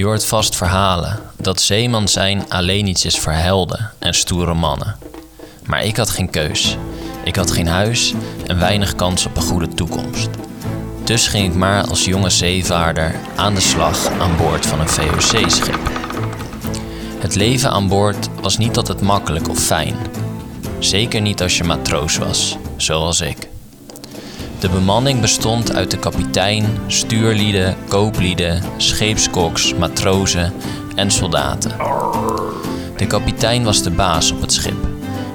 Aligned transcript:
Je 0.00 0.06
hoort 0.06 0.26
vast 0.26 0.56
verhalen 0.56 1.20
dat 1.36 1.60
zeeman 1.60 2.08
zijn 2.08 2.44
alleen 2.48 2.86
iets 2.86 3.04
is 3.04 3.18
voor 3.18 3.32
helden 3.32 3.90
en 3.98 4.14
stoere 4.14 4.54
mannen. 4.54 4.96
Maar 5.64 5.84
ik 5.84 5.96
had 5.96 6.10
geen 6.10 6.30
keus. 6.30 6.76
Ik 7.24 7.36
had 7.36 7.50
geen 7.50 7.66
huis 7.66 8.14
en 8.46 8.58
weinig 8.58 8.94
kans 8.94 9.26
op 9.26 9.36
een 9.36 9.42
goede 9.42 9.68
toekomst. 9.68 10.28
Dus 11.04 11.28
ging 11.28 11.46
ik 11.46 11.54
maar 11.54 11.86
als 11.86 12.04
jonge 12.04 12.30
zeevaarder 12.30 13.14
aan 13.36 13.54
de 13.54 13.60
slag 13.60 14.06
aan 14.06 14.36
boord 14.36 14.66
van 14.66 14.80
een 14.80 14.88
VOC-schip. 14.88 15.90
Het 17.18 17.34
leven 17.34 17.70
aan 17.70 17.88
boord 17.88 18.28
was 18.40 18.58
niet 18.58 18.76
altijd 18.76 19.00
makkelijk 19.00 19.48
of 19.48 19.58
fijn. 19.58 19.96
Zeker 20.78 21.20
niet 21.20 21.42
als 21.42 21.56
je 21.56 21.64
matroos 21.64 22.18
was, 22.18 22.56
zoals 22.76 23.20
ik. 23.20 23.48
De 24.60 24.68
bemanning 24.68 25.20
bestond 25.20 25.72
uit 25.74 25.90
de 25.90 25.98
kapitein, 25.98 26.64
stuurlieden, 26.86 27.76
kooplieden, 27.88 28.62
scheepskoks, 28.76 29.74
matrozen 29.74 30.52
en 30.94 31.10
soldaten. 31.10 31.76
De 32.96 33.06
kapitein 33.06 33.64
was 33.64 33.82
de 33.82 33.90
baas 33.90 34.30
op 34.30 34.40
het 34.40 34.52
schip. 34.52 34.86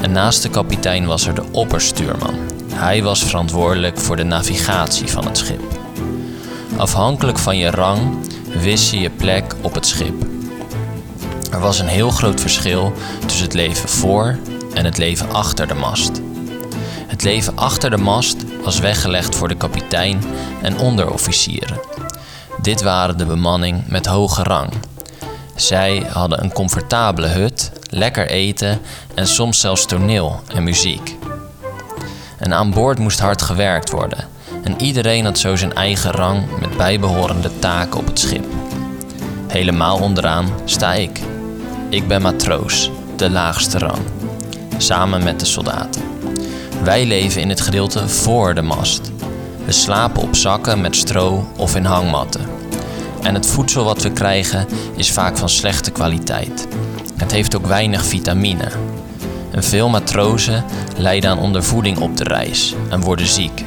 En 0.00 0.12
naast 0.12 0.42
de 0.42 0.50
kapitein 0.50 1.06
was 1.06 1.26
er 1.26 1.34
de 1.34 1.44
opperstuurman. 1.52 2.34
Hij 2.72 3.02
was 3.02 3.24
verantwoordelijk 3.24 3.98
voor 3.98 4.16
de 4.16 4.24
navigatie 4.24 5.08
van 5.08 5.26
het 5.26 5.38
schip. 5.38 5.62
Afhankelijk 6.76 7.38
van 7.38 7.56
je 7.56 7.70
rang 7.70 8.16
wist 8.62 8.90
je 8.90 9.00
je 9.00 9.10
plek 9.10 9.54
op 9.60 9.74
het 9.74 9.86
schip. 9.86 10.26
Er 11.50 11.60
was 11.60 11.78
een 11.78 11.86
heel 11.86 12.10
groot 12.10 12.40
verschil 12.40 12.92
tussen 13.26 13.44
het 13.44 13.54
leven 13.54 13.88
voor 13.88 14.38
en 14.74 14.84
het 14.84 14.98
leven 14.98 15.30
achter 15.32 15.66
de 15.66 15.74
mast. 15.74 16.20
Het 17.08 17.22
leven 17.22 17.56
achter 17.56 17.90
de 17.90 17.96
mast 17.96 18.36
was 18.62 18.78
weggelegd 18.78 19.34
voor 19.36 19.48
de 19.48 19.56
kapitein 19.56 20.22
en 20.62 20.78
onderofficieren. 20.78 21.80
Dit 22.62 22.82
waren 22.82 23.18
de 23.18 23.26
bemanning 23.26 23.86
met 23.86 24.06
hoge 24.06 24.42
rang. 24.42 24.72
Zij 25.54 26.06
hadden 26.12 26.42
een 26.42 26.52
comfortabele 26.52 27.26
hut, 27.26 27.72
lekker 27.90 28.28
eten 28.28 28.80
en 29.14 29.26
soms 29.26 29.60
zelfs 29.60 29.86
toneel 29.86 30.40
en 30.54 30.62
muziek. 30.62 31.16
En 32.38 32.54
aan 32.54 32.70
boord 32.70 32.98
moest 32.98 33.20
hard 33.20 33.42
gewerkt 33.42 33.90
worden 33.90 34.28
en 34.64 34.82
iedereen 34.82 35.24
had 35.24 35.38
zo 35.38 35.56
zijn 35.56 35.74
eigen 35.74 36.10
rang 36.10 36.58
met 36.60 36.76
bijbehorende 36.76 37.58
taken 37.58 38.00
op 38.00 38.06
het 38.06 38.18
schip. 38.18 38.44
Helemaal 39.46 39.98
onderaan 39.98 40.48
sta 40.64 40.94
ik. 40.94 41.20
Ik 41.88 42.08
ben 42.08 42.22
matroos, 42.22 42.90
de 43.16 43.30
laagste 43.30 43.78
rang, 43.78 44.02
samen 44.78 45.22
met 45.22 45.40
de 45.40 45.46
soldaten. 45.46 46.02
Wij 46.82 47.06
leven 47.06 47.40
in 47.40 47.48
het 47.48 47.60
gedeelte 47.60 48.08
voor 48.08 48.54
de 48.54 48.62
mast. 48.62 49.12
We 49.64 49.72
slapen 49.72 50.22
op 50.22 50.36
zakken 50.36 50.80
met 50.80 50.96
stro 50.96 51.52
of 51.56 51.76
in 51.76 51.84
hangmatten. 51.84 52.46
En 53.22 53.34
het 53.34 53.46
voedsel 53.46 53.84
wat 53.84 54.02
we 54.02 54.12
krijgen 54.12 54.66
is 54.96 55.10
vaak 55.10 55.36
van 55.36 55.48
slechte 55.48 55.90
kwaliteit. 55.90 56.68
Het 57.16 57.32
heeft 57.32 57.56
ook 57.56 57.66
weinig 57.66 58.04
vitamine. 58.04 58.68
En 59.50 59.64
veel 59.64 59.88
matrozen 59.88 60.64
lijden 60.96 61.30
aan 61.30 61.38
ondervoeding 61.38 61.98
op 61.98 62.16
de 62.16 62.24
reis 62.24 62.74
en 62.90 63.00
worden 63.00 63.26
ziek. 63.26 63.64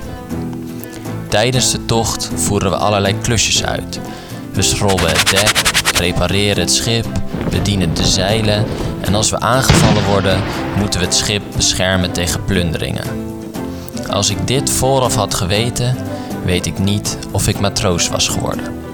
Tijdens 1.28 1.72
de 1.72 1.86
tocht 1.86 2.30
voeren 2.36 2.72
we 2.72 2.78
allerlei 2.78 3.18
klusjes 3.22 3.64
uit. 3.64 4.00
We 4.54 4.62
schrobben 4.62 5.10
het 5.10 5.30
dek, 5.30 5.71
repareren 6.02 6.60
het 6.60 6.72
schip, 6.72 7.06
bedienen 7.50 7.94
de 7.94 8.06
zeilen 8.06 8.66
en 9.02 9.16
als 9.16 9.30
we 9.30 9.40
aangevallen 9.40 10.06
worden, 10.06 10.42
moeten 10.78 11.00
we 11.00 11.06
het 11.06 11.16
schip 11.16 11.44
beschermen 11.56 12.12
tegen 12.12 12.46
plunderingen. 12.46 13.04
Als 14.10 14.30
ik 14.30 14.48
dit 14.48 14.70
vooraf 14.70 15.16
had 15.16 15.34
geweten, 15.34 15.96
weet 16.46 16.66
ik 16.66 16.80
niet 16.80 17.18
of 17.32 17.48
ik 17.48 17.60
matroos 17.60 18.10
was 18.10 18.28
geworden. 18.28 18.91